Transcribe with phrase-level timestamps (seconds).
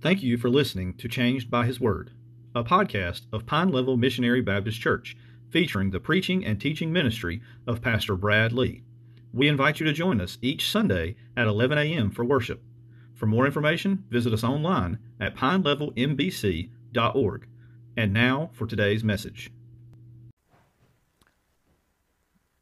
[0.00, 2.12] Thank you for listening to Changed by His Word,
[2.54, 5.16] a podcast of Pine Level Missionary Baptist Church
[5.50, 8.84] featuring the preaching and teaching ministry of Pastor Brad Lee.
[9.32, 12.12] We invite you to join us each Sunday at 11 a.m.
[12.12, 12.62] for worship.
[13.12, 17.48] For more information, visit us online at pinelevelmbc.org.
[17.96, 19.50] And now for today's message.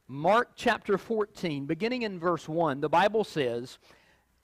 [0.09, 3.79] Mark chapter 14, beginning in verse 1, the Bible says,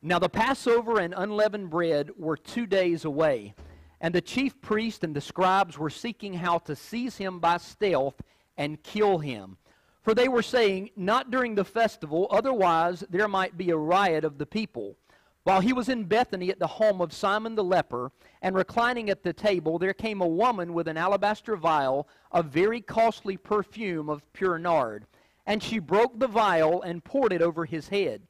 [0.05, 3.55] Now the Passover and unleavened bread were two days away,
[4.01, 8.21] and the chief priest and the scribes were seeking how to seize him by stealth
[8.57, 9.59] and kill him.
[10.03, 14.39] For they were saying, Not during the festival, otherwise there might be a riot of
[14.39, 14.97] the people.
[15.45, 18.11] While he was in Bethany at the home of Simon the leper,
[18.43, 22.81] and reclining at the table, there came a woman with an alabaster vial of very
[22.81, 25.07] costly perfume of pure nard.
[25.47, 28.23] And she broke the vial and poured it over his head.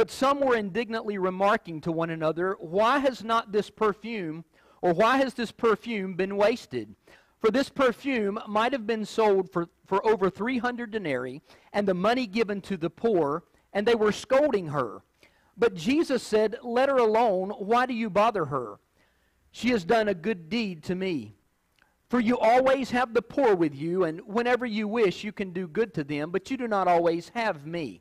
[0.00, 4.46] But some were indignantly remarking to one another, Why has not this perfume,
[4.80, 6.94] or why has this perfume been wasted?
[7.38, 11.42] For this perfume might have been sold for, for over 300 denarii,
[11.74, 15.02] and the money given to the poor, and they were scolding her.
[15.58, 17.50] But Jesus said, Let her alone.
[17.50, 18.80] Why do you bother her?
[19.50, 21.34] She has done a good deed to me.
[22.08, 25.68] For you always have the poor with you, and whenever you wish, you can do
[25.68, 28.00] good to them, but you do not always have me.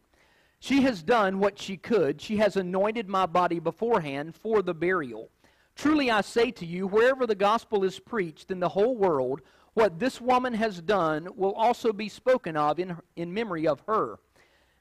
[0.60, 2.22] She has done what she could.
[2.22, 5.30] She has anointed my body beforehand for the burial.
[5.76, 9.42] Truly I say to you, wherever the gospel is preached in the whole world,
[9.74, 14.20] what this woman has done will also be spoken of in, in memory of her.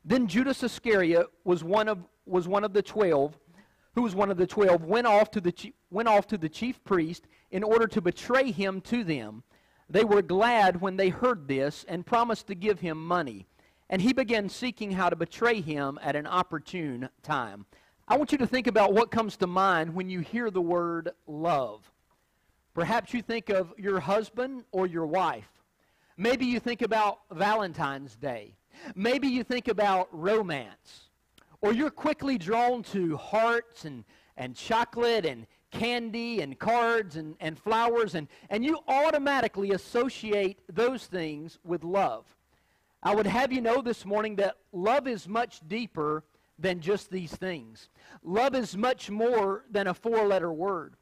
[0.04, 3.38] Then Judas Iscariot was one of, was one of the twelve
[3.94, 6.82] who was one of the twelve, went off to the, went off to the chief
[6.84, 9.42] priest in order to betray him to them.
[9.88, 13.46] They were glad when they heard this and promised to give him money.
[13.90, 17.66] And he began seeking how to betray him at an opportune time.
[18.06, 21.10] I want you to think about what comes to mind when you hear the word
[21.26, 21.90] love.
[22.74, 25.48] Perhaps you think of your husband or your wife.
[26.16, 28.56] Maybe you think about Valentine's Day.
[28.94, 31.08] Maybe you think about romance
[31.60, 34.04] or you're quickly drawn to hearts and,
[34.36, 41.06] and chocolate and candy and cards and, and flowers, and, and you automatically associate those
[41.06, 42.24] things with love.
[43.02, 46.24] I would have you know this morning that love is much deeper
[46.58, 47.88] than just these things.
[48.24, 50.94] Love is much more than a four letter word.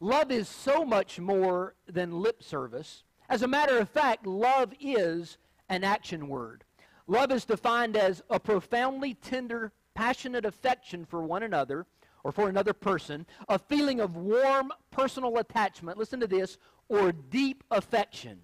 [0.00, 3.04] Love is so much more than lip service.
[3.28, 5.36] As a matter of fact, love is
[5.68, 6.64] an action word.
[7.06, 11.86] Love is defined as a profoundly tender passionate affection for one another
[12.22, 16.56] or for another person, a feeling of warm personal attachment, listen to this,
[16.88, 18.40] or deep affection.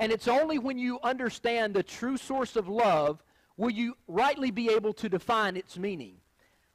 [0.00, 3.22] And it's only when you understand the true source of love
[3.58, 6.14] will you rightly be able to define its meaning.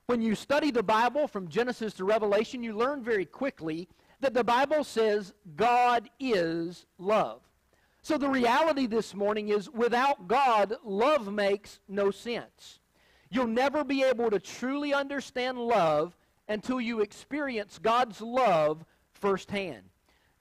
[0.05, 4.43] When you study the Bible from Genesis to Revelation, you learn very quickly that the
[4.43, 7.41] Bible says God is love.
[8.03, 12.79] So the reality this morning is without God, love makes no sense.
[13.31, 16.15] You'll never be able to truly understand love
[16.47, 19.81] until you experience God's love firsthand.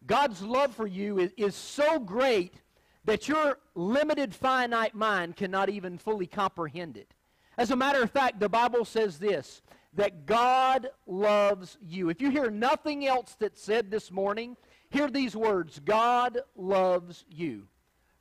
[0.07, 2.61] God's love for you is, is so great
[3.05, 7.13] that your limited, finite mind cannot even fully comprehend it.
[7.57, 9.63] As a matter of fact, the Bible says this
[9.97, 12.09] that God loves you.
[12.09, 14.57] If you hear nothing else that's said this morning,
[14.91, 17.69] hear these words God loves you.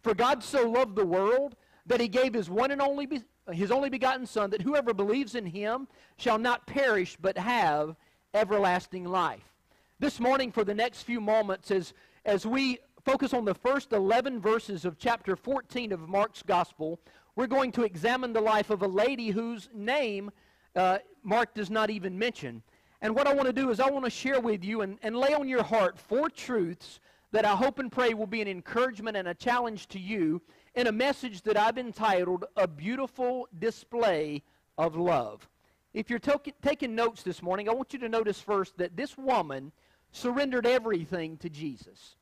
[0.04, 1.56] For God so loved the world
[1.86, 5.46] that he gave his one and only his only begotten Son, that whoever believes in
[5.46, 7.96] him shall not perish but have
[8.34, 9.54] everlasting life.
[10.00, 11.94] This morning, for the next few moments, as,
[12.26, 17.00] as we focus on the first 11 verses of chapter 14 of Mark's Gospel,
[17.36, 20.32] we're going to examine the life of a lady whose name
[20.76, 22.62] uh, Mark does not even mention.
[23.02, 25.16] And what I want to do is I want to share with you and, and
[25.18, 27.00] lay on your heart four truths
[27.32, 30.42] that I hope and pray will be an encouragement and a challenge to you
[30.76, 34.44] in a message that I've entitled A Beautiful Display
[34.78, 35.50] of Love.
[35.94, 39.18] If you're to- taking notes this morning, I want you to notice first that this
[39.18, 39.72] woman
[40.12, 42.16] surrendered everything to Jesus.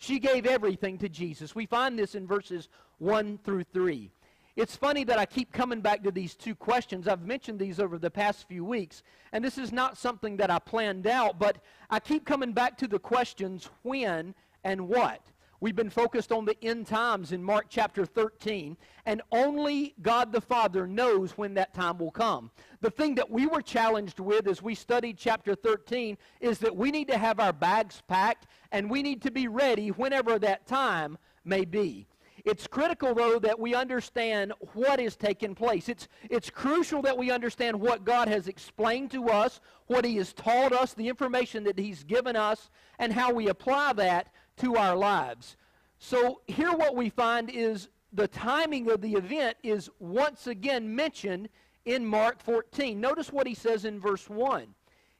[0.00, 1.54] She gave everything to Jesus.
[1.54, 4.10] We find this in verses 1 through 3.
[4.56, 7.06] It's funny that I keep coming back to these two questions.
[7.06, 9.02] I've mentioned these over the past few weeks,
[9.32, 11.58] and this is not something that I planned out, but
[11.90, 15.20] I keep coming back to the questions when and what.
[15.62, 20.40] We've been focused on the end times in Mark chapter 13, and only God the
[20.40, 22.50] Father knows when that time will come.
[22.80, 26.90] The thing that we were challenged with as we studied chapter 13 is that we
[26.90, 31.18] need to have our bags packed and we need to be ready whenever that time
[31.44, 32.06] may be.
[32.46, 35.90] It's critical, though, that we understand what is taking place.
[35.90, 40.32] It's, it's crucial that we understand what God has explained to us, what He has
[40.32, 44.96] taught us, the information that He's given us, and how we apply that to our
[44.96, 45.56] lives.
[45.98, 51.48] So, here what we find is the timing of the event is once again mentioned
[51.84, 53.00] in Mark 14.
[53.00, 54.66] Notice what He says in verse 1.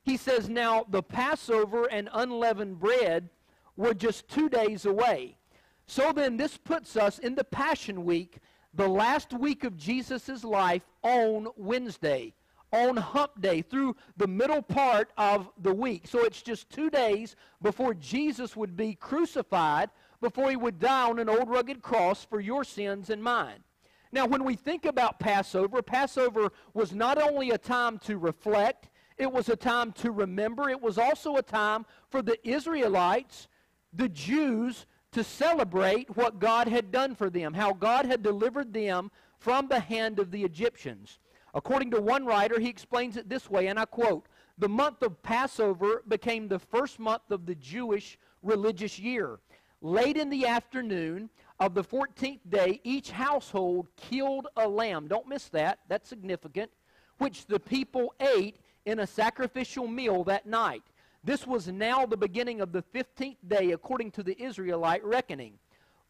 [0.03, 3.29] He says, Now the Passover and unleavened bread
[3.77, 5.37] were just two days away.
[5.87, 8.39] So then, this puts us in the Passion Week,
[8.75, 12.33] the last week of Jesus' life, on Wednesday,
[12.73, 16.07] on Hump Day, through the middle part of the week.
[16.07, 19.91] So it's just two days before Jesus would be crucified,
[20.21, 23.65] before he would die on an old rugged cross for your sins and mine.
[24.13, 29.31] Now, when we think about Passover, Passover was not only a time to reflect, it
[29.31, 33.49] was a time to remember, it was also a time for the Israelites,
[33.93, 39.11] the Jews, to celebrate what God had done for them, how God had delivered them
[39.39, 41.19] from the hand of the Egyptians.
[41.55, 44.27] According to one writer, he explains it this way, and I quote
[44.59, 49.41] The month of Passover became the first month of the Jewish religious year.
[49.83, 55.09] Late in the afternoon of the 14th day, each household killed a lamb.
[55.09, 56.71] Don't miss that, that's significant.
[57.19, 60.83] Which the people ate in a sacrificial meal that night.
[61.23, 65.59] This was now the beginning of the 15th day according to the Israelite reckoning.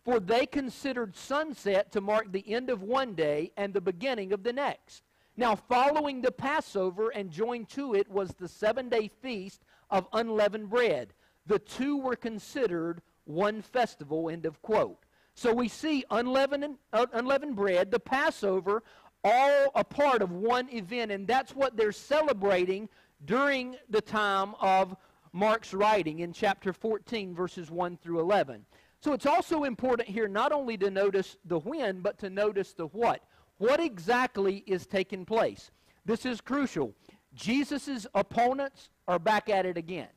[0.04, 4.42] For they considered sunset to mark the end of one day and the beginning of
[4.42, 5.02] the next.
[5.40, 10.68] Now, following the Passover and joined to it was the seven day feast of unleavened
[10.68, 11.14] bread.
[11.46, 14.28] The two were considered one festival.
[14.28, 14.98] End of quote.
[15.32, 18.82] So we see unleavened, uh, unleavened bread, the Passover,
[19.24, 22.86] all a part of one event, and that's what they're celebrating
[23.24, 24.94] during the time of
[25.32, 28.66] Mark's writing in chapter 14, verses 1 through 11.
[29.02, 32.88] So it's also important here not only to notice the when, but to notice the
[32.88, 33.24] what.
[33.60, 35.70] What exactly is taking place?
[36.06, 36.94] This is crucial.
[37.34, 40.08] Jesus' opponents are back at it again.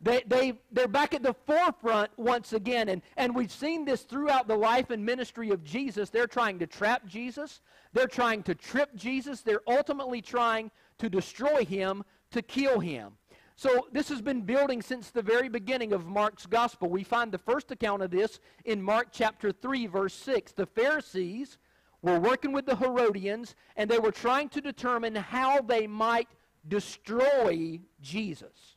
[0.00, 2.88] They, they, they're back at the forefront once again.
[2.88, 6.08] And, and we've seen this throughout the life and ministry of Jesus.
[6.08, 7.60] They're trying to trap Jesus,
[7.92, 13.12] they're trying to trip Jesus, they're ultimately trying to destroy him to kill him.
[13.54, 16.88] So this has been building since the very beginning of Mark's gospel.
[16.88, 20.52] We find the first account of this in Mark chapter 3 verse 6.
[20.52, 21.58] The Pharisees
[22.02, 26.28] were working with the Herodians and they were trying to determine how they might
[26.68, 28.76] destroy Jesus.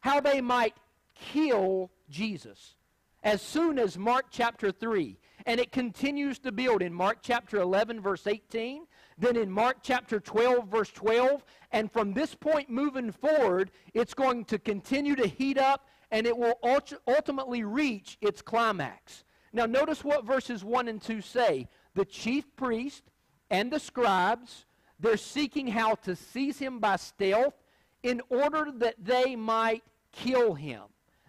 [0.00, 0.76] How they might
[1.14, 2.76] kill Jesus.
[3.22, 8.00] As soon as Mark chapter 3 and it continues to build in Mark chapter 11
[8.00, 8.86] verse 18
[9.20, 14.46] then in Mark chapter 12, verse 12, and from this point moving forward, it's going
[14.46, 16.58] to continue to heat up and it will
[17.06, 19.24] ultimately reach its climax.
[19.52, 21.68] Now, notice what verses 1 and 2 say.
[21.94, 23.02] The chief priest
[23.50, 24.66] and the scribes,
[24.98, 27.54] they're seeking how to seize him by stealth
[28.02, 29.82] in order that they might
[30.12, 30.82] kill him,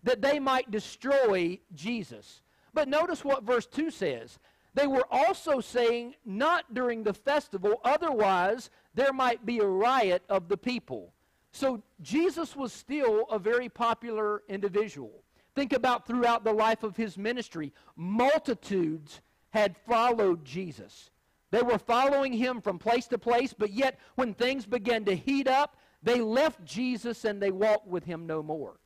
[0.03, 2.41] that they might destroy Jesus.
[2.73, 4.39] But notice what verse 2 says.
[4.73, 10.47] They were also saying, not during the festival, otherwise there might be a riot of
[10.47, 11.13] the people.
[11.51, 15.23] So Jesus was still a very popular individual.
[15.53, 19.19] Think about throughout the life of his ministry, multitudes
[19.51, 21.09] had followed Jesus.
[21.51, 25.47] They were following him from place to place, but yet when things began to heat
[25.47, 28.79] up, they left Jesus and they walked with him no more.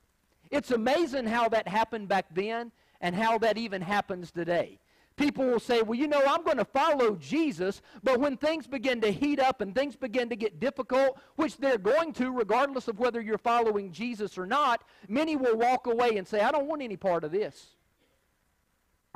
[0.51, 4.79] It's amazing how that happened back then and how that even happens today.
[5.15, 9.00] People will say, well, you know, I'm going to follow Jesus, but when things begin
[9.00, 13.00] to heat up and things begin to get difficult, which they're going to, regardless of
[13.00, 16.81] whether you're following Jesus or not, many will walk away and say, I don't want
[16.81, 17.75] any part of this.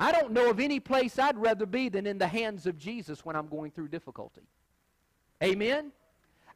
[0.00, 3.22] I don't know of any place I'd rather be than in the hands of Jesus
[3.22, 4.48] when I'm going through difficulty.
[5.44, 5.92] Amen?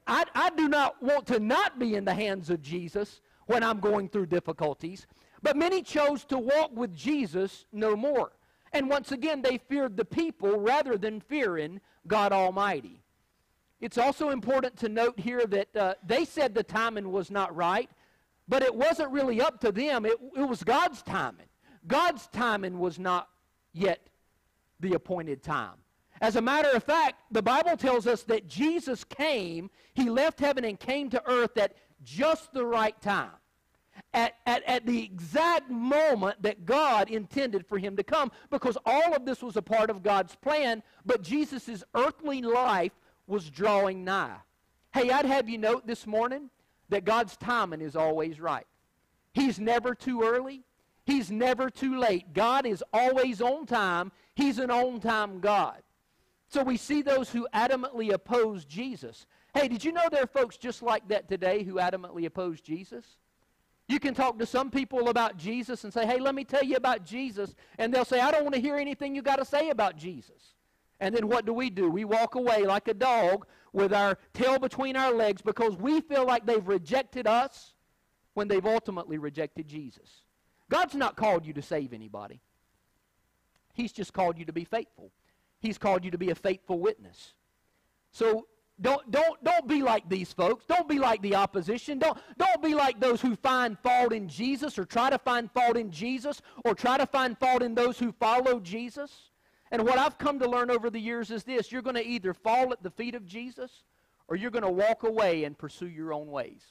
[0.06, 3.80] I, I do not want to not be in the hands of Jesus when I'm
[3.80, 5.06] going through difficulties,
[5.42, 8.32] but many chose to walk with Jesus no more.
[8.72, 13.02] And once again, they feared the people rather than fearing God Almighty.
[13.78, 17.90] It's also important to note here that uh, they said the timing was not right,
[18.48, 20.06] but it wasn't really up to them.
[20.06, 21.46] It, it was God's timing.
[21.86, 23.28] God's timing was not
[23.74, 24.08] yet
[24.80, 25.74] the appointed time.
[26.20, 30.64] As a matter of fact, the Bible tells us that Jesus came, he left heaven
[30.64, 33.32] and came to earth at just the right time
[34.12, 39.14] at, at, at the exact moment that God intended for him to come because all
[39.14, 42.92] of this was a part of God's plan, but Jesus' earthly life
[43.26, 44.36] was drawing nigh.
[44.92, 46.50] Hey, I'd have you note this morning
[46.88, 48.66] that God's timing is always right.
[49.32, 50.62] He's never too early,
[51.04, 52.32] He's never too late.
[52.32, 54.10] God is always on time.
[54.34, 55.82] He's an on time God.
[56.48, 59.26] So we see those who adamantly oppose Jesus.
[59.54, 63.04] Hey, did you know there are folks just like that today who adamantly oppose Jesus?
[63.86, 66.76] You can talk to some people about Jesus and say, hey, let me tell you
[66.76, 67.54] about Jesus.
[67.78, 70.54] And they'll say, I don't want to hear anything you got to say about Jesus.
[71.00, 71.90] And then what do we do?
[71.90, 76.24] We walk away like a dog with our tail between our legs because we feel
[76.24, 77.74] like they've rejected us
[78.32, 80.23] when they've ultimately rejected Jesus.
[80.70, 82.40] God's not called you to save anybody,
[83.74, 85.10] He's just called you to be faithful.
[85.60, 87.32] He's called you to be a faithful witness.
[88.12, 88.46] So
[88.80, 90.64] don't, don't, don't be like these folks.
[90.66, 91.98] Don't be like the opposition.
[91.98, 95.76] Don't, don't be like those who find fault in Jesus or try to find fault
[95.76, 99.30] in Jesus or try to find fault in those who follow Jesus.
[99.70, 102.34] And what I've come to learn over the years is this you're going to either
[102.34, 103.84] fall at the feet of Jesus
[104.28, 106.62] or you're going to walk away and pursue your own ways.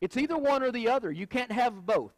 [0.00, 1.10] It's either one or the other.
[1.10, 2.12] You can't have both.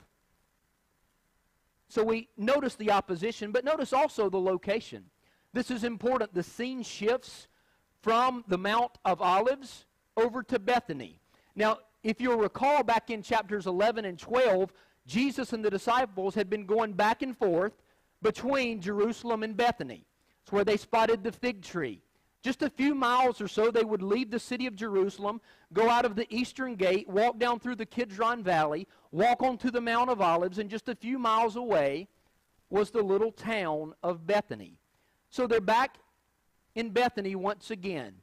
[1.88, 5.04] So we notice the opposition, but notice also the location.
[5.52, 6.35] This is important.
[6.35, 7.49] The scene shifts
[8.02, 11.18] from the Mount of Olives over to Bethany.
[11.57, 14.73] Now, if you'll recall back in chapters 11 and 12,
[15.07, 17.73] Jesus and the disciples had been going back and forth
[18.23, 20.04] between Jerusalem and Bethany.
[20.42, 22.02] It's where they spotted the fig tree.
[22.42, 25.40] Just a few miles or so, they would leave the city of Jerusalem,
[25.73, 29.80] go out of the eastern gate, walk down through the Kidron Valley, walk onto the
[29.80, 32.09] Mount of Olives, and just a few miles away
[32.71, 34.78] was the little town of Bethany.
[35.30, 35.99] So they're back
[36.75, 38.14] in Bethany once again.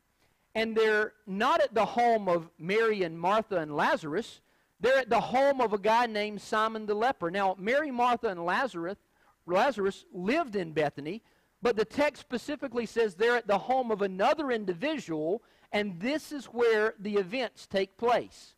[0.53, 4.39] And they're not at the home of Mary and Martha and Lazarus.
[4.79, 7.29] They're at the home of a guy named Simon the leper.
[7.29, 8.97] Now, Mary, Martha, and Lazarus,
[9.45, 11.21] Lazarus lived in Bethany,
[11.65, 15.41] but the text specifically says they're at the home of another individual,
[15.71, 18.53] and this is where the events take place.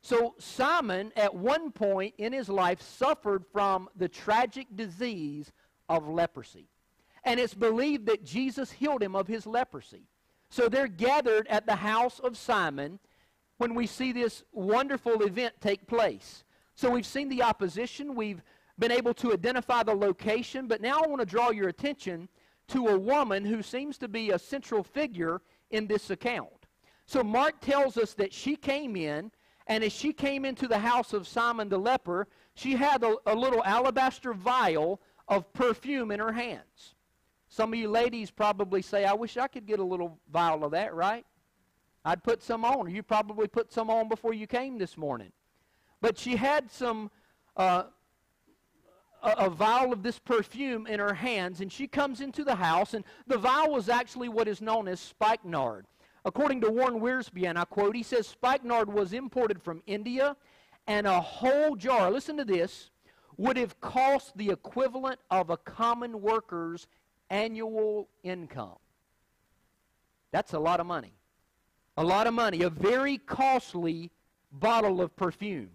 [0.00, 5.50] So, Simon, at one point in his life, suffered from the tragic disease
[5.88, 6.68] of leprosy.
[7.24, 10.06] And it's believed that Jesus healed him of his leprosy.
[10.48, 13.00] So they're gathered at the house of Simon
[13.58, 16.44] when we see this wonderful event take place.
[16.76, 18.40] So we've seen the opposition, we've
[18.78, 22.28] been able to identify the location, but now I want to draw your attention
[22.68, 25.40] to a woman who seems to be a central figure
[25.70, 26.66] in this account.
[27.06, 29.30] So Mark tells us that she came in,
[29.66, 33.34] and as she came into the house of Simon the leper, she had a, a
[33.34, 36.94] little alabaster vial of perfume in her hands.
[37.48, 40.70] Some of you ladies probably say, I wish I could get a little vial of
[40.72, 41.26] that, right?
[42.04, 42.90] I'd put some on.
[42.90, 45.32] You probably put some on before you came this morning.
[46.00, 47.10] But she had some,
[47.56, 47.84] uh,
[49.22, 52.94] a, a vial of this perfume in her hands, and she comes into the house,
[52.94, 55.86] and the vial was actually what is known as spikenard.
[56.24, 60.36] According to Warren Wiersbe, and I quote, he says spikenard was imported from India,
[60.86, 62.90] and a whole jar, listen to this,
[63.36, 66.86] would have cost the equivalent of a common worker's
[67.30, 68.76] annual income.
[70.32, 71.14] That's a lot of money.
[71.96, 72.62] A lot of money.
[72.62, 74.10] A very costly
[74.52, 75.70] bottle of perfume.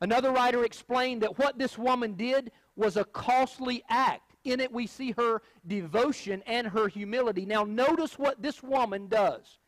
[0.00, 4.34] Another writer explained that what this woman did was a costly act.
[4.44, 7.46] In it, we see her devotion and her humility.
[7.46, 9.58] Now, notice what this woman does.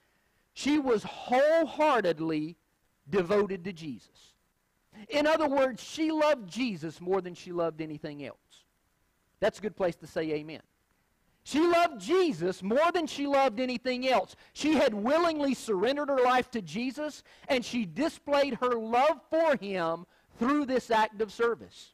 [0.52, 2.56] She was wholeheartedly
[3.08, 4.34] devoted to Jesus.
[5.08, 8.38] In other words, she loved Jesus more than she loved anything else.
[9.40, 10.62] That's a good place to say amen.
[11.44, 14.34] She loved Jesus more than she loved anything else.
[14.52, 20.06] She had willingly surrendered her life to Jesus, and she displayed her love for him
[20.38, 21.92] through this act of service.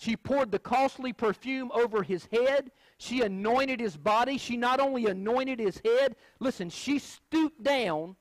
[0.00, 2.70] She poured the costly perfume over his head.
[2.96, 4.38] She anointed his body.
[4.38, 8.16] She not only anointed his head, listen, she stooped down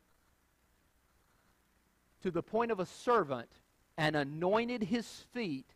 [2.22, 3.50] to the point of a servant
[3.98, 5.68] and anointed his feet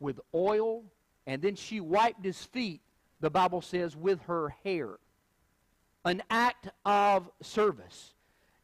[0.00, 0.84] with oil,
[1.26, 2.82] and then she wiped his feet
[3.20, 4.98] the Bible says, with her hair.
[6.04, 8.12] An act of service.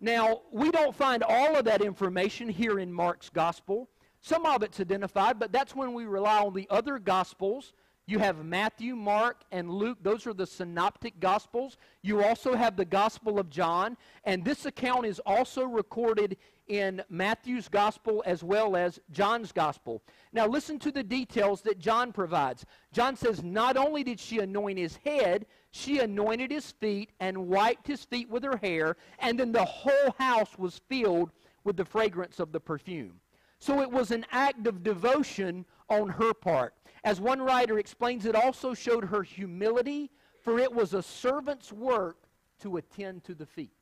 [0.00, 3.88] Now, we don't find all of that information here in Mark's gospel.
[4.20, 7.73] Some of it's identified, but that's when we rely on the other gospels.
[8.08, 9.99] You have Matthew, Mark, and Luke.
[10.00, 11.76] Those are the synoptic gospels.
[12.02, 13.96] You also have the Gospel of John.
[14.23, 16.37] And this account is also recorded
[16.68, 20.02] in Matthew's gospel as well as John's gospel.
[20.32, 22.64] Now, listen to the details that John provides.
[22.92, 27.88] John says, Not only did she anoint his head, she anointed his feet and wiped
[27.88, 31.32] his feet with her hair, and then the whole house was filled
[31.64, 33.20] with the fragrance of the perfume.
[33.58, 36.75] So it was an act of devotion on her part.
[37.04, 40.10] As one writer explains, it also showed her humility,
[40.40, 42.16] for it was a servant's work
[42.60, 43.72] to attend to the feet.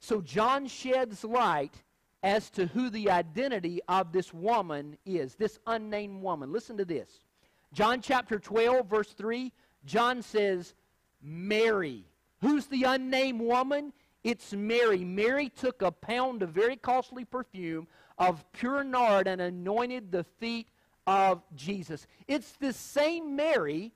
[0.00, 1.74] So John sheds light
[2.22, 6.52] as to who the identity of this woman is, this unnamed woman.
[6.52, 7.20] Listen to this.
[7.72, 9.52] John chapter 12, verse 3,
[9.84, 10.74] John says,
[11.22, 12.04] Mary.
[12.40, 13.92] Who's the unnamed woman?
[14.24, 15.04] It's Mary.
[15.04, 17.86] Mary took a pound of very costly perfume
[18.18, 20.68] of pure nard and anointed the feet
[21.06, 22.06] of Jesus.
[22.26, 23.92] It's the same Mary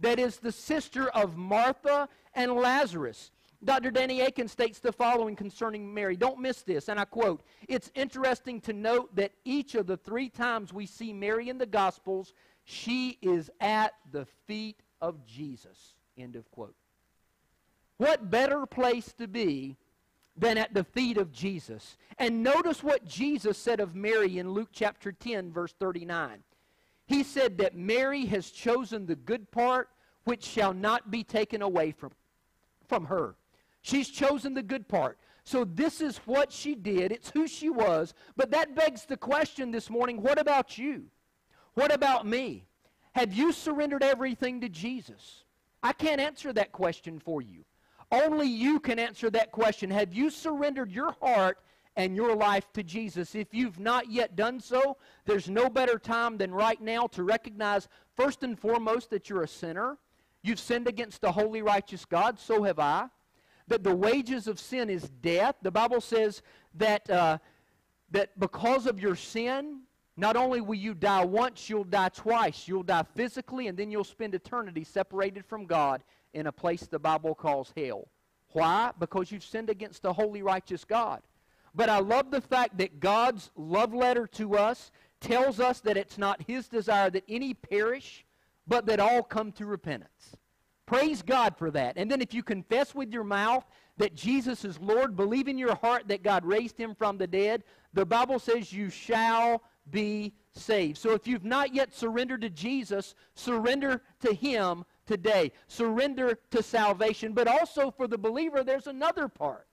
[0.00, 3.30] that is the sister of Martha and Lazarus.
[3.64, 3.92] Dr.
[3.92, 6.16] Danny Akin states the following concerning Mary.
[6.16, 10.28] Don't miss this, and I quote It's interesting to note that each of the three
[10.28, 15.94] times we see Mary in the Gospels, she is at the feet of Jesus.
[16.18, 16.74] End of quote.
[18.02, 19.76] What better place to be
[20.36, 21.96] than at the feet of Jesus?
[22.18, 26.42] And notice what Jesus said of Mary in Luke chapter 10, verse 39.
[27.06, 29.88] He said that Mary has chosen the good part
[30.24, 32.10] which shall not be taken away from,
[32.88, 33.36] from her.
[33.82, 35.16] She's chosen the good part.
[35.44, 37.12] So this is what she did.
[37.12, 38.14] It's who she was.
[38.36, 41.04] But that begs the question this morning what about you?
[41.74, 42.64] What about me?
[43.12, 45.44] Have you surrendered everything to Jesus?
[45.84, 47.64] I can't answer that question for you.
[48.12, 49.90] Only you can answer that question.
[49.90, 51.58] Have you surrendered your heart
[51.96, 53.34] and your life to Jesus?
[53.34, 57.88] If you've not yet done so, there's no better time than right now to recognize,
[58.14, 59.96] first and foremost, that you're a sinner.
[60.42, 62.38] You've sinned against the holy, righteous God.
[62.38, 63.06] So have I.
[63.68, 65.54] That the wages of sin is death.
[65.62, 66.42] The Bible says
[66.74, 67.38] that, uh,
[68.10, 69.84] that because of your sin,
[70.18, 72.68] not only will you die once, you'll die twice.
[72.68, 76.98] You'll die physically, and then you'll spend eternity separated from God in a place the
[76.98, 78.08] Bible calls hell.
[78.52, 78.92] Why?
[78.98, 81.22] Because you've sinned against the holy, righteous God.
[81.74, 86.18] But I love the fact that God's love letter to us tells us that it's
[86.18, 88.24] not His desire that any perish,
[88.66, 90.36] but that all come to repentance.
[90.84, 91.96] Praise God for that.
[91.96, 93.64] And then if you confess with your mouth
[93.96, 97.64] that Jesus is Lord, believe in your heart that God raised him from the dead,
[97.94, 100.98] the Bible says you shall be saved.
[100.98, 105.52] So if you've not yet surrendered to Jesus, surrender to him today.
[105.66, 107.32] Surrender to salvation.
[107.32, 109.66] But also for the believer, there's another part,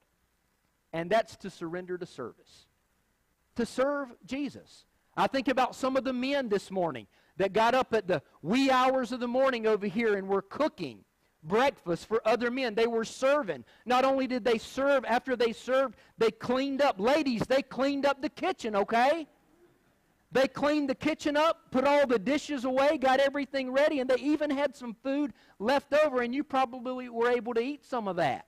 [0.94, 2.68] and that's to surrender to service.
[3.56, 4.86] To serve Jesus.
[5.18, 7.08] I think about some of the men this morning
[7.38, 11.04] that got up at the wee hours of the morning over here and were cooking
[11.44, 12.76] breakfast for other men.
[12.76, 13.64] They were serving.
[13.86, 17.00] Not only did they serve, after they served, they cleaned up.
[17.00, 19.28] Ladies, they cleaned up the kitchen, okay?
[20.32, 24.18] They cleaned the kitchen up, put all the dishes away, got everything ready, and they
[24.18, 28.18] even had some food left over, and you probably were able to eat some of
[28.18, 28.46] that.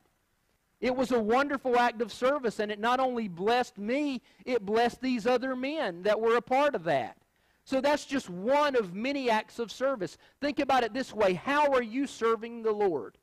[0.79, 5.01] It was a wonderful act of service, and it not only blessed me, it blessed
[5.01, 7.17] these other men that were a part of that.
[7.63, 10.17] So that's just one of many acts of service.
[10.39, 13.17] Think about it this way How are you serving the Lord?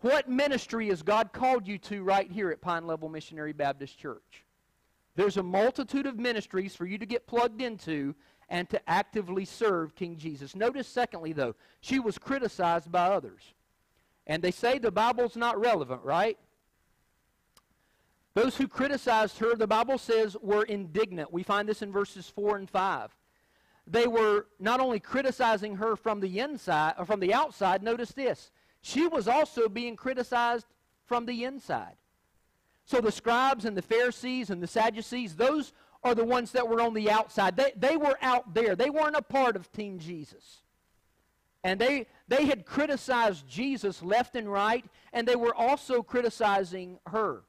[0.00, 4.43] What ministry has God called you to right here at Pine Level Missionary Baptist Church?
[5.16, 8.14] There's a multitude of ministries for you to get plugged into
[8.48, 10.54] and to actively serve King Jesus.
[10.54, 13.54] Notice, secondly, though, she was criticized by others.
[14.26, 16.38] And they say the Bible's not relevant, right?
[18.34, 21.32] Those who criticized her, the Bible says, were indignant.
[21.32, 23.16] We find this in verses 4 and 5.
[23.86, 28.50] They were not only criticizing her from the inside or from the outside, notice this.
[28.80, 30.66] She was also being criticized
[31.06, 31.96] from the inside.
[32.84, 36.80] So the scribes and the Pharisees and the Sadducees, those are the ones that were
[36.80, 37.56] on the outside.
[37.56, 38.76] They, they were out there.
[38.76, 40.60] They weren't a part of Team Jesus.
[41.62, 47.44] And they, they had criticized Jesus left and right, and they were also criticizing her.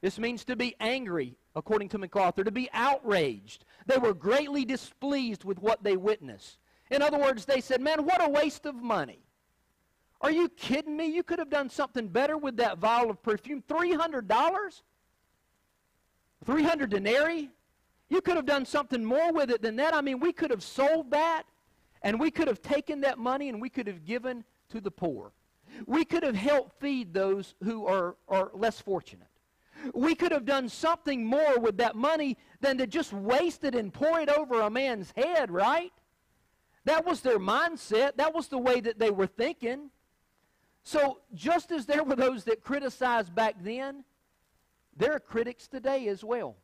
[0.00, 3.64] This means to be angry, according to MacArthur, to be outraged.
[3.86, 6.58] They were greatly displeased with what they witnessed.
[6.92, 9.18] In other words, they said, Man, what a waste of money.
[10.20, 11.06] Are you kidding me?
[11.06, 13.62] You could have done something better with that vial of perfume.
[13.68, 14.82] $300?
[16.44, 17.50] 300 denarii?
[18.08, 19.94] You could have done something more with it than that.
[19.94, 21.44] I mean, we could have sold that
[22.02, 25.32] and we could have taken that money and we could have given to the poor.
[25.86, 29.28] We could have helped feed those who are, are less fortunate.
[29.94, 33.92] We could have done something more with that money than to just waste it and
[33.92, 35.92] pour it over a man's head, right?
[36.84, 38.16] That was their mindset.
[38.16, 39.90] That was the way that they were thinking.
[40.90, 44.02] So, just as there were those that criticized back then,
[44.96, 46.56] there are critics today as well.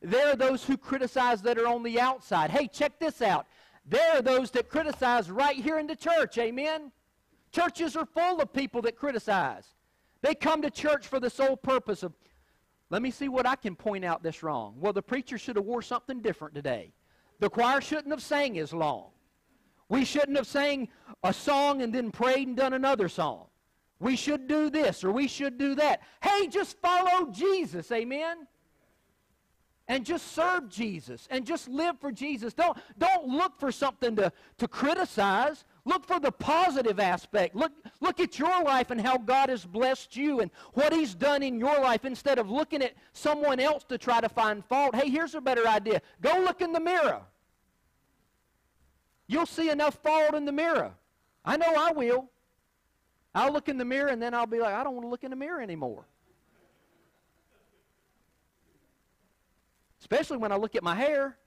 [0.00, 2.50] There are those who criticize that are on the outside.
[2.50, 3.46] Hey, check this out.
[3.84, 6.38] There are those that criticize right here in the church.
[6.38, 6.92] Amen?
[7.50, 9.66] Churches are full of people that criticize.
[10.22, 12.14] They come to church for the sole purpose of,
[12.88, 14.76] let me see what I can point out that's wrong.
[14.78, 16.94] Well, the preacher should have wore something different today.
[17.38, 19.10] The choir shouldn't have sang as long.
[19.88, 20.88] We shouldn't have sang
[21.22, 23.46] a song and then prayed and done another song.
[24.00, 26.02] We should do this or we should do that.
[26.22, 27.90] Hey, just follow Jesus.
[27.92, 28.46] Amen.
[29.88, 32.54] and just serve Jesus and just live for Jesus.
[32.54, 35.64] Don't, don't look for something to, to criticize.
[35.84, 37.54] Look for the positive aspect.
[37.56, 41.42] Look, look at your life and how God has blessed you and what He's done
[41.42, 44.94] in your life instead of looking at someone else to try to find fault.
[44.94, 47.22] Hey, here's a better idea go look in the mirror.
[49.32, 50.92] You'll see enough fault in the mirror.
[51.42, 52.28] I know I will.
[53.34, 55.24] I'll look in the mirror and then I'll be like, I don't want to look
[55.24, 56.04] in the mirror anymore.
[60.00, 61.38] Especially when I look at my hair.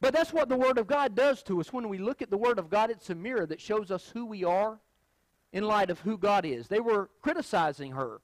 [0.00, 1.74] But that's what the Word of God does to us.
[1.74, 4.24] When we look at the Word of God, it's a mirror that shows us who
[4.24, 4.78] we are
[5.52, 6.68] in light of who God is.
[6.68, 8.22] They were criticizing her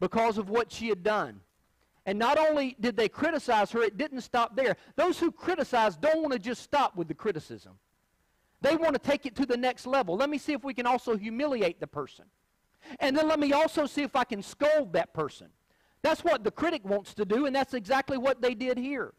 [0.00, 1.42] because of what she had done.
[2.08, 4.78] And not only did they criticize her, it didn't stop there.
[4.96, 7.74] Those who criticize don't want to just stop with the criticism.
[8.62, 10.16] They want to take it to the next level.
[10.16, 12.24] Let me see if we can also humiliate the person.
[12.98, 15.48] And then let me also see if I can scold that person.
[16.00, 19.12] That's what the critic wants to do, and that's exactly what they did here.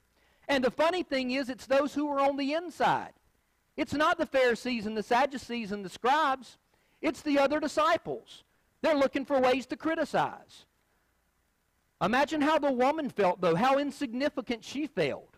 [0.47, 3.13] And the funny thing is, it's those who are on the inside.
[3.78, 6.58] It's not the Pharisees and the Sadducees and the scribes,
[7.04, 8.45] it's the other disciples.
[8.82, 10.65] They're looking for ways to criticize.
[12.01, 15.35] Imagine how the woman felt, though, how insignificant she felt.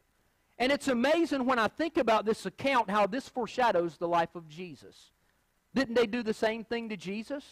[0.59, 4.47] And it's amazing when I think about this account how this foreshadows the life of
[4.47, 5.11] Jesus.
[5.73, 7.43] Didn't they do the same thing to Jesus?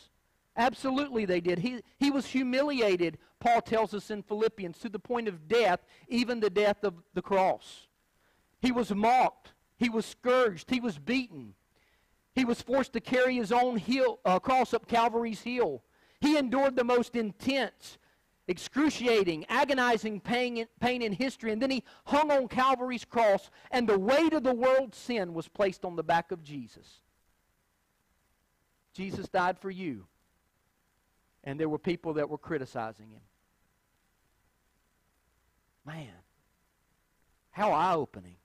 [0.56, 1.60] Absolutely, they did.
[1.60, 6.40] He, he was humiliated, Paul tells us in Philippians, to the point of death, even
[6.40, 7.88] the death of the cross.
[8.62, 9.54] He was mocked.
[9.78, 10.70] He was scourged.
[10.70, 11.56] He was beaten.
[12.36, 15.82] He was forced to carry his own heel, uh, cross up Calvary's hill.
[16.20, 17.98] He endured the most intense,
[18.50, 21.54] excruciating, agonizing pain, pain in history.
[21.54, 25.48] And then he hung on Calvary's cross, and the weight of the world's sin was
[25.48, 27.00] placed on the back of Jesus.
[28.94, 30.06] Jesus died for you
[31.44, 33.22] and there were people that were criticizing him.
[35.86, 36.08] Man,
[37.52, 38.36] how eye opening.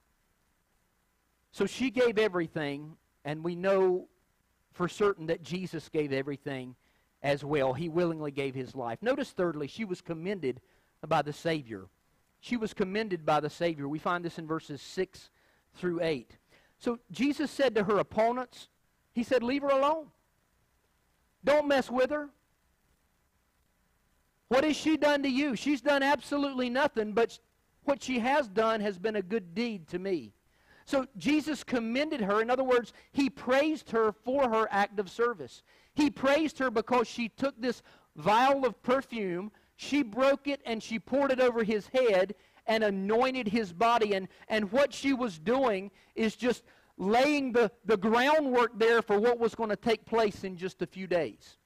[1.53, 4.09] So she gave everything, and we know
[4.73, 6.75] for certain that Jesus gave everything
[7.25, 7.73] as well.
[7.73, 8.99] He willingly gave his life.
[9.03, 10.61] Notice, thirdly, she was commended
[11.09, 11.87] by the Savior.
[12.41, 13.89] She was commended by the Savior.
[13.89, 15.31] We find this in verses 6
[15.75, 16.37] through 8.
[16.79, 18.69] So Jesus said to her opponents,
[19.15, 20.09] He said, Leave her alone.
[21.43, 22.29] Don't mess with her.
[24.49, 25.57] What has she done to you?
[25.57, 27.39] She's done absolutely nothing, but
[27.85, 30.35] what she has done has been a good deed to me.
[30.85, 32.43] So Jesus commended her.
[32.43, 35.63] In other words, he praised her for her act of service.
[35.95, 37.83] He praised her because she took this
[38.17, 42.35] vial of perfume, she broke it, and she poured it over his head
[42.67, 44.15] and anointed his body.
[44.15, 46.65] And, and what she was doing is just
[46.97, 50.87] laying the, the groundwork there for what was going to take place in just a
[50.87, 51.57] few days.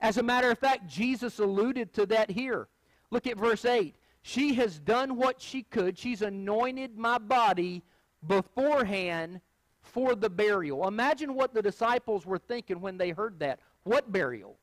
[0.00, 2.68] As a matter of fact, Jesus alluded to that here.
[3.10, 3.94] Look at verse 8.
[4.22, 5.98] She has done what she could.
[5.98, 7.82] She's anointed my body
[8.26, 9.40] beforehand
[9.82, 10.88] for the burial.
[10.88, 13.60] Imagine what the disciples were thinking when they heard that.
[13.82, 14.56] What burial?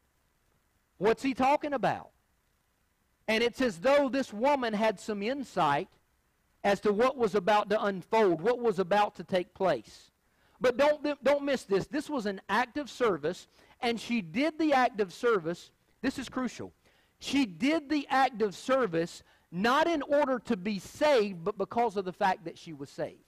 [0.97, 2.09] What's he talking about?
[3.27, 5.87] And it's as though this woman had some insight
[6.63, 10.11] as to what was about to unfold, what was about to take place.
[10.59, 11.87] But don't, don't miss this.
[11.87, 13.47] This was an act of service,
[13.81, 15.71] and she did the act of service.
[16.01, 16.71] This is crucial.
[17.19, 22.05] She did the act of service not in order to be saved, but because of
[22.05, 23.23] the fact that she was saved.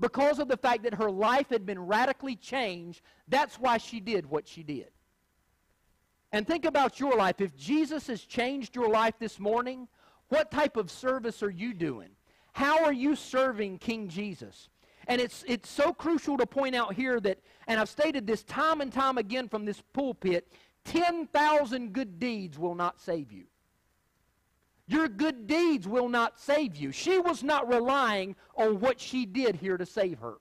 [0.00, 4.26] Because of the fact that her life had been radically changed, that's why she did
[4.26, 4.88] what she did.
[6.32, 7.40] And think about your life.
[7.40, 9.88] If Jesus has changed your life this morning,
[10.28, 12.08] what type of service are you doing?
[12.52, 14.70] How are you serving King Jesus?
[15.06, 18.80] And it's, it's so crucial to point out here that, and I've stated this time
[18.80, 20.50] and time again from this pulpit
[20.84, 23.44] 10,000 good deeds will not save you.
[24.90, 26.90] Your good deeds will not save you.
[26.90, 30.38] She was not relying on what she did here to save her.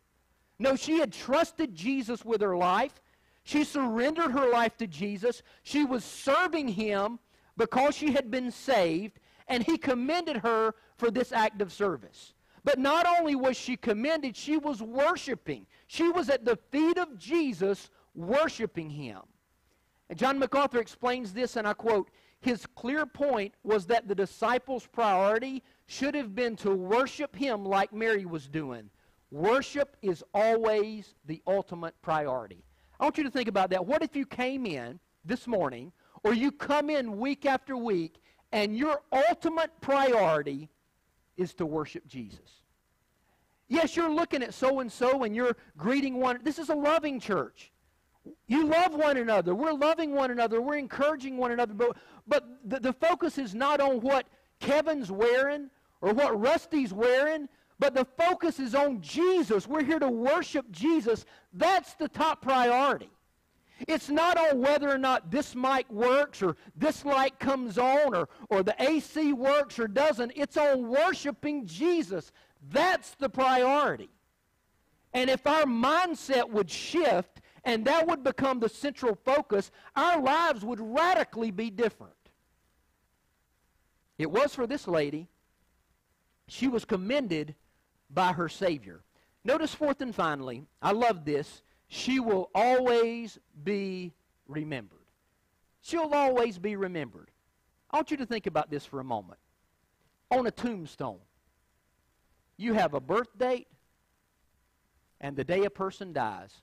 [0.57, 2.99] No, she had trusted Jesus with her life.
[3.43, 5.43] She surrendered her life to Jesus.
[5.61, 7.19] She was serving him
[7.57, 12.33] because she had been saved, and he commended her for this act of service.
[12.63, 15.67] But not only was she commended, she was worshiping.
[15.85, 19.21] She was at the feet of Jesus worshiping him.
[20.09, 22.09] And John MacArthur explains this, and I quote
[22.41, 27.91] His clear point was that the disciples' priority should have been to worship him like
[27.91, 28.89] Mary was doing.
[29.31, 32.63] Worship is always the ultimate priority.
[32.99, 33.85] I want you to think about that.
[33.85, 35.91] What if you came in this morning,
[36.23, 38.21] or you come in week after week,
[38.51, 40.69] and your ultimate priority
[41.37, 42.63] is to worship Jesus.
[43.67, 46.39] Yes, you're looking at so and so and you're greeting one.
[46.43, 47.71] This is a loving church.
[48.47, 49.55] You love one another.
[49.55, 50.61] We're loving one another.
[50.61, 51.73] We're encouraging one another.
[51.73, 54.25] But, but the, the focus is not on what
[54.59, 55.69] Kevin's wearing
[56.01, 57.47] or what Rusty's wearing,
[57.79, 59.67] but the focus is on Jesus.
[59.67, 61.25] We're here to worship Jesus.
[61.53, 63.09] That's the top priority.
[63.87, 68.27] It's not on whether or not this mic works or this light comes on or,
[68.49, 70.33] or the AC works or doesn't.
[70.35, 72.31] It's on worshiping Jesus.
[72.69, 74.09] That's the priority.
[75.13, 80.63] And if our mindset would shift and that would become the central focus, our lives
[80.63, 82.13] would radically be different.
[84.17, 85.29] It was for this lady.
[86.47, 87.55] She was commended
[88.09, 89.01] by her Savior.
[89.43, 91.63] Notice, fourth and finally, I love this.
[91.87, 94.13] She will always be
[94.47, 94.99] remembered.
[95.81, 97.31] She'll always be remembered.
[97.89, 99.39] I want you to think about this for a moment.
[100.31, 101.19] On a tombstone,
[102.57, 103.67] you have a birth date
[105.21, 106.61] and the day a person dies.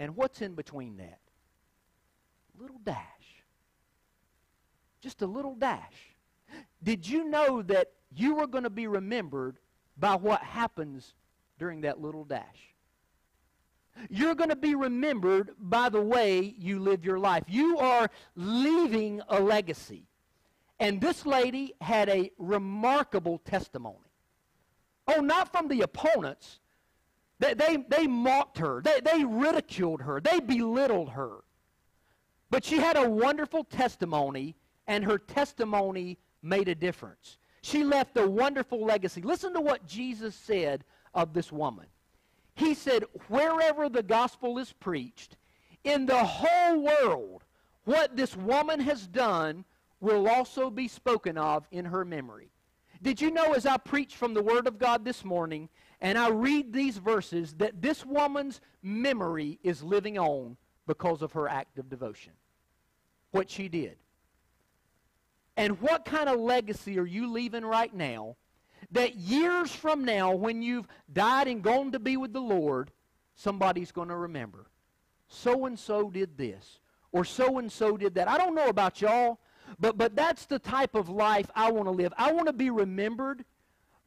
[0.00, 1.18] And what's in between that?
[2.58, 2.96] Little dash.
[5.02, 6.16] Just a little dash.
[6.82, 9.58] Did you know that you were going to be remembered
[9.98, 11.12] by what happens
[11.58, 12.74] during that little dash?
[14.08, 17.44] You're going to be remembered by the way you live your life.
[17.46, 20.06] You are leaving a legacy.
[20.78, 23.98] And this lady had a remarkable testimony.
[25.06, 26.59] Oh, not from the opponents.
[27.40, 31.38] They, they, they mocked her, they, they ridiculed her, they belittled her.
[32.50, 37.38] But she had a wonderful testimony, and her testimony made a difference.
[37.62, 39.22] She left a wonderful legacy.
[39.22, 41.86] Listen to what Jesus said of this woman.
[42.54, 45.36] He said, Wherever the gospel is preached,
[45.84, 47.44] in the whole world,
[47.84, 49.64] what this woman has done
[50.00, 52.50] will also be spoken of in her memory.
[53.02, 56.30] Did you know as I preach from the Word of God this morning and I
[56.30, 61.90] read these verses that this woman's memory is living on because of her act of
[61.90, 62.32] devotion?
[63.32, 63.96] What she did.
[65.56, 68.36] And what kind of legacy are you leaving right now
[68.92, 72.90] that years from now, when you've died and gone to be with the Lord,
[73.34, 74.66] somebody's going to remember?
[75.28, 76.80] So and so did this,
[77.12, 78.26] or so and so did that.
[78.26, 79.38] I don't know about y'all,
[79.78, 82.12] but, but that's the type of life I want to live.
[82.16, 83.44] I want to be remembered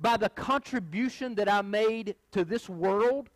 [0.03, 3.29] by the contribution that I made to this world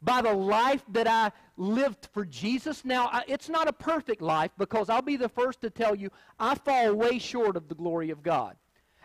[0.00, 2.84] by the life that I lived for Jesus.
[2.84, 6.10] Now, I, it's not a perfect life because I'll be the first to tell you
[6.38, 8.56] I fall way short of the glory of God.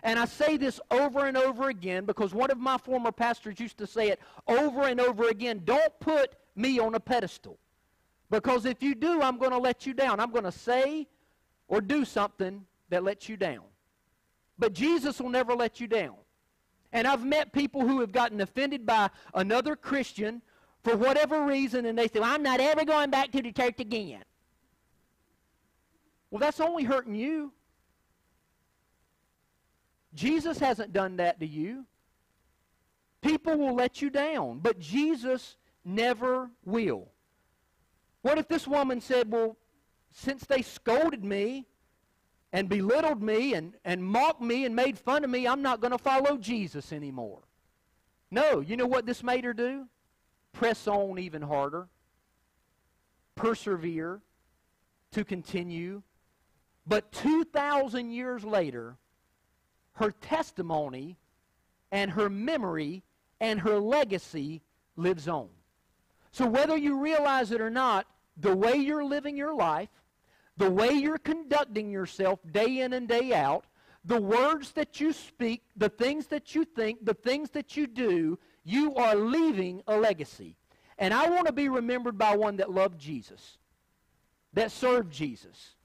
[0.03, 3.77] And I say this over and over again because one of my former pastors used
[3.79, 7.57] to say it over and over again don't put me on a pedestal.
[8.29, 10.19] Because if you do, I'm going to let you down.
[10.19, 11.07] I'm going to say
[11.67, 13.63] or do something that lets you down.
[14.57, 16.15] But Jesus will never let you down.
[16.93, 20.41] And I've met people who have gotten offended by another Christian
[20.84, 23.79] for whatever reason, and they say, well, I'm not ever going back to the church
[23.79, 24.23] again.
[26.29, 27.51] Well, that's only hurting you.
[30.13, 31.86] Jesus hasn't done that to you.
[33.21, 37.10] People will let you down, but Jesus never will.
[38.21, 39.58] What if this woman said, Well,
[40.12, 41.65] since they scolded me
[42.53, 45.91] and belittled me and, and mocked me and made fun of me, I'm not going
[45.91, 47.41] to follow Jesus anymore?
[48.31, 49.87] No, you know what this made her do?
[50.53, 51.89] press on even harder,
[53.35, 54.21] persevere,
[55.11, 56.01] to continue.
[56.87, 58.97] But 2,000 years later,
[59.93, 61.17] her testimony
[61.91, 63.03] and her memory
[63.39, 64.61] and her legacy
[64.95, 65.49] lives on.
[66.31, 69.89] So whether you realize it or not, the way you're living your life,
[70.57, 73.65] the way you're conducting yourself day in and day out,
[74.05, 78.37] the words that you speak, the things that you think, the things that you do
[78.63, 80.55] you are leaving a legacy.
[80.97, 83.57] And I want to be remembered by one that loved Jesus,
[84.53, 85.75] that served Jesus,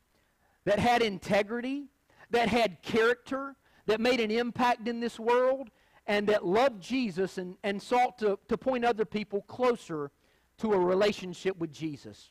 [0.64, 1.86] that had integrity,
[2.30, 5.70] that had character, that made an impact in this world,
[6.06, 10.10] and that loved Jesus and, and sought to, to point other people closer
[10.58, 12.30] to a relationship with Jesus.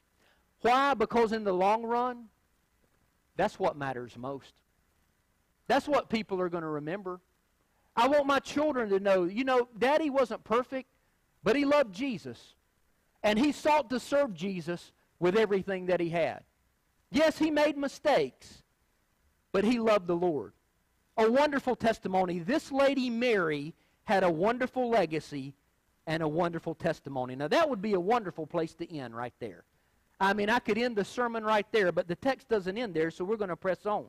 [0.62, 0.94] Why?
[0.94, 2.26] Because in the long run,
[3.36, 4.54] that's what matters most.
[5.68, 7.20] That's what people are going to remember.
[7.96, 10.90] I want my children to know, you know, Daddy wasn't perfect,
[11.44, 12.56] but he loved Jesus.
[13.24, 16.44] And he sought to serve Jesus with everything that he had.
[17.12, 18.64] Yes, he made mistakes,
[19.52, 20.54] but he loved the Lord.
[21.18, 22.40] A wonderful testimony.
[22.40, 25.54] This lady, Mary, had a wonderful legacy
[26.06, 27.36] and a wonderful testimony.
[27.36, 29.64] Now, that would be a wonderful place to end right there.
[30.20, 33.12] I mean, I could end the sermon right there, but the text doesn't end there,
[33.12, 34.08] so we're going to press on.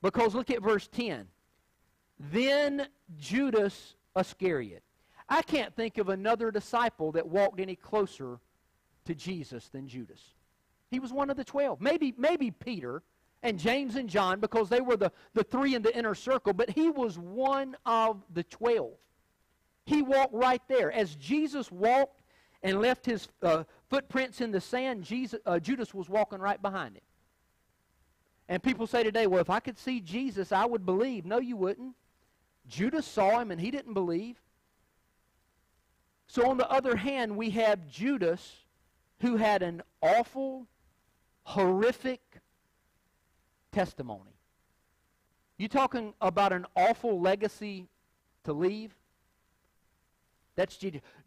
[0.00, 1.26] Because look at verse 10.
[2.30, 2.86] Then
[3.18, 4.82] Judas Iscariot.
[5.28, 8.38] I can't think of another disciple that walked any closer
[9.06, 10.20] to Jesus than Judas.
[10.90, 11.80] He was one of the twelve.
[11.80, 13.02] Maybe, maybe Peter
[13.42, 16.70] and James and John because they were the, the three in the inner circle, but
[16.70, 18.92] he was one of the twelve.
[19.86, 20.92] He walked right there.
[20.92, 22.22] As Jesus walked
[22.62, 26.96] and left his uh, footprints in the sand, Jesus, uh, Judas was walking right behind
[26.96, 27.02] him.
[28.48, 31.26] And people say today, well, if I could see Jesus, I would believe.
[31.26, 31.94] No, you wouldn't.
[32.66, 34.40] Judas saw him and he didn't believe.
[36.26, 38.64] So, on the other hand, we have Judas
[39.20, 40.66] who had an awful,
[41.42, 42.22] horrific
[43.72, 44.38] testimony.
[45.58, 47.88] You talking about an awful legacy
[48.44, 48.94] to leave?
[50.56, 50.78] That's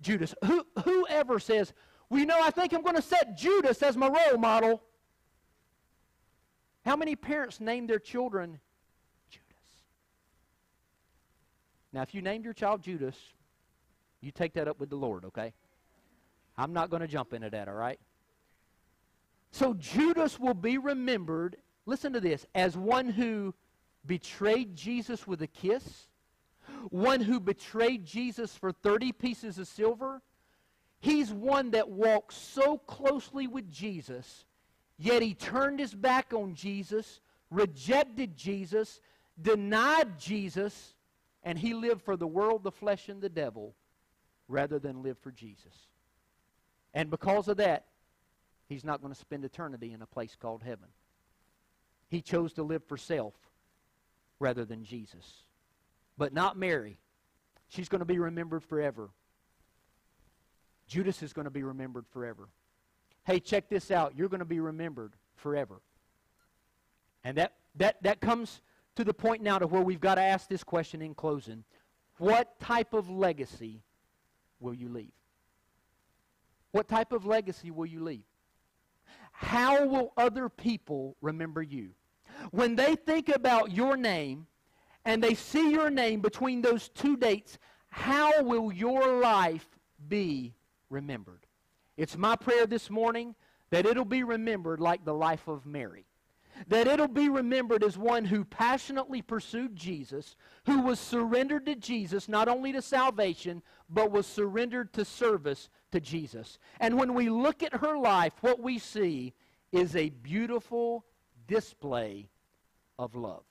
[0.02, 0.34] Judas.
[0.44, 1.72] Who, whoever says,
[2.10, 4.82] well, you know, I think I'm going to set Judas as my role model.
[6.86, 8.60] How many parents name their children
[9.30, 9.46] Judas?
[11.92, 13.16] Now, if you named your child Judas,
[14.22, 15.54] you take that up with the Lord, okay?
[16.58, 18.00] I'm not going to jump into that, all right?
[19.52, 23.54] So Judas will be remembered, listen to this, as one who
[24.06, 26.08] betrayed Jesus with a kiss,
[26.90, 30.22] one who betrayed Jesus for 30 pieces of silver.
[31.06, 34.44] He's one that walked so closely with Jesus,
[34.98, 39.02] yet he turned his back on Jesus, rejected Jesus,
[39.40, 40.96] denied Jesus,
[41.44, 43.76] and he lived for the world, the flesh, and the devil
[44.48, 45.76] rather than live for Jesus.
[46.96, 47.86] And because of that,
[48.68, 50.88] he's not going to spend eternity in a place called heaven.
[52.10, 53.36] He chose to live for self
[54.40, 55.44] rather than Jesus.
[56.18, 56.98] But not Mary.
[57.68, 59.12] She's going to be remembered forever.
[60.88, 62.48] Judas is going to be remembered forever.
[63.26, 64.14] Hey, check this out.
[64.16, 65.82] You're going to be remembered forever.
[67.24, 68.62] And that, that, that comes
[68.96, 71.64] to the point now to where we've got to ask this question in closing.
[72.18, 73.82] What type of legacy
[74.60, 75.12] will you leave?
[76.72, 78.24] What type of legacy will you leave?
[79.32, 81.90] How will other people remember you?
[82.52, 84.48] When they think about your name
[85.04, 87.58] and they see your name between those two dates,
[87.90, 89.68] how will your life
[90.08, 90.55] be
[90.90, 91.46] remembered?
[91.98, 93.36] It's my prayer this morning
[93.70, 96.06] that it'll be remembered like the life of Mary
[96.68, 102.30] that it'll be remembered as one who passionately pursued Jesus, who was surrendered to Jesus,
[102.30, 106.58] not only to salvation, but was surrendered to service to Jesus.
[106.80, 109.34] And when we look at her life, what we see
[109.72, 111.06] is a beautiful
[111.48, 112.30] display
[112.98, 113.44] of love.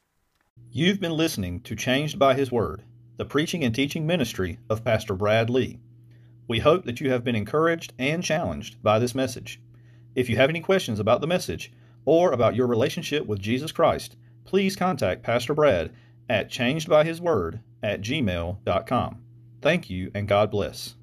[0.71, 2.85] You've been listening to Changed by His Word,
[3.17, 5.79] the preaching and teaching ministry of Pastor Brad Lee.
[6.47, 9.61] We hope that you have been encouraged and challenged by this message.
[10.15, 11.73] If you have any questions about the message,
[12.05, 15.93] or about your relationship with Jesus Christ, please contact Pastor Brad
[16.29, 19.23] at changedbyhisword at gmail.com.
[19.63, 20.95] Thank you and God bless.